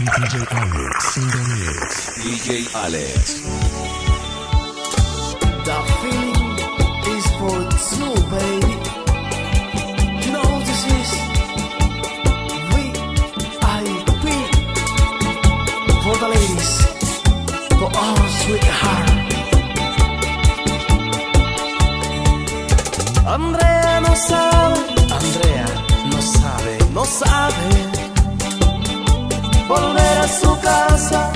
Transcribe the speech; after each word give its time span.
DJ 0.00 0.46
Alex 0.50 1.16
in 1.18 1.28
the. 1.28 2.14
DJ 2.24 2.74
Alex. 2.74 3.42
The 5.66 5.76
feeling 6.00 6.56
is 7.12 7.26
for 7.36 7.58
two, 7.92 8.14
baby. 8.32 8.74
You 10.24 10.30
know 10.32 10.50
this 10.64 10.82
is 10.96 11.10
for 16.02 16.16
the 16.16 16.28
ladies, 16.32 16.72
for 17.76 17.90
our 17.94 18.28
sweetheart. 18.40 19.08
Andrea 23.34 24.00
no 24.00 24.14
sabe, 24.14 25.12
Andrea 25.12 25.66
no 26.10 26.20
sabe, 26.20 26.74
no 26.94 27.04
sabe 27.04 28.09
volver 29.70 30.18
a 30.18 30.28
su 30.28 30.60
casa. 30.60 31.30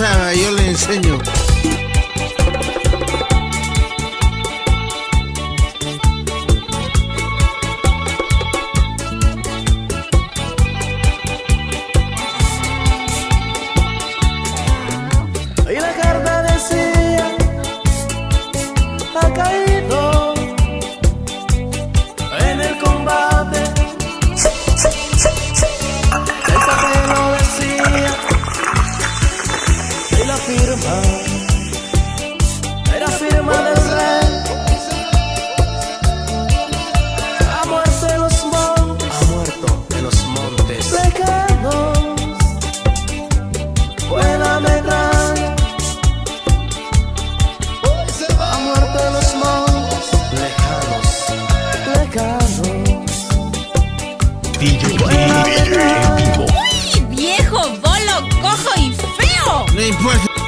Yo 0.00 0.50
le 0.52 0.68
enseño. 0.68 1.18
It 59.80 59.84
ain't 59.84 59.98
breakfast. 60.02 60.39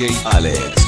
די.ג'יי 0.00 0.16
אלכס. 0.36 0.79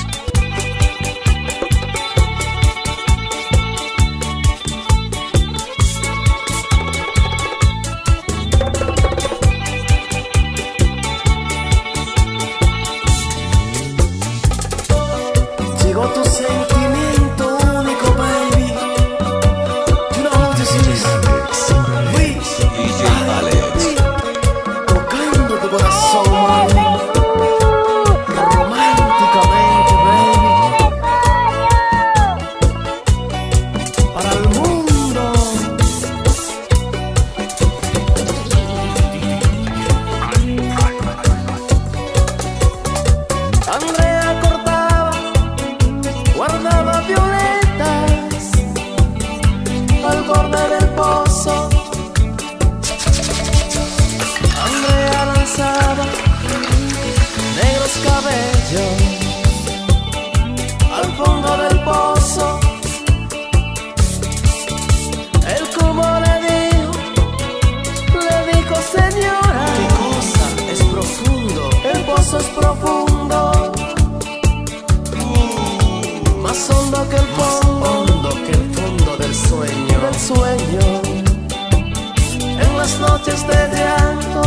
las 82.93 83.11
noches 83.11 83.47
de 83.47 83.69
llanto. 83.77 84.43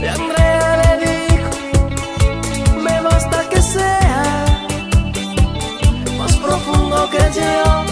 De 0.00 0.08
Andrea 0.08 0.76
le 0.80 0.90
dijo, 1.06 1.50
me 2.82 3.00
basta 3.00 3.48
que 3.48 3.60
sea 3.62 4.44
más 6.18 6.36
profundo 6.36 7.10
que 7.10 7.18
yo. 7.38 7.84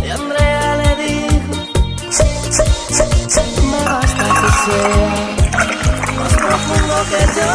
De 0.00 0.12
Andrea 0.12 0.76
le 0.82 0.90
dijo, 1.04 1.52
me 3.70 3.84
basta 3.84 4.24
que 4.40 4.50
sea 4.64 5.12
más 6.18 6.32
profundo 6.44 6.94
que 7.10 7.22
yo 7.38 7.52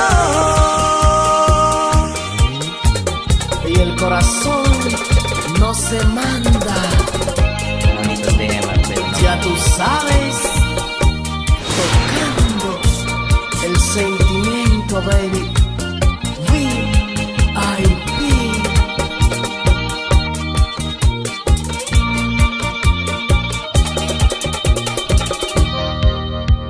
Y 3.70 3.72
el 3.80 3.92
corazón 3.96 4.64
no 5.60 5.74
se 5.74 6.04
manda. 6.08 6.53
Sabes, 9.78 10.36
tocando 11.78 12.80
el 13.66 13.80
sentimiento, 13.80 15.02
baby. 15.02 15.53